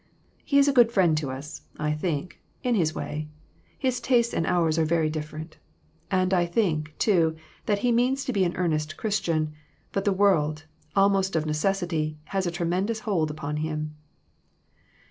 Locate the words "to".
1.19-1.29, 8.25-8.33